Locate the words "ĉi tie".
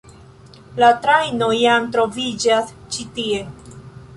2.97-3.45